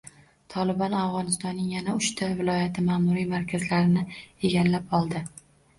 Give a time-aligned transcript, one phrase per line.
[0.53, 4.09] “Tolibon” Afg‘onistonning yana uchta viloyat ma’muriy markazlarini
[4.53, 5.25] egallab oldi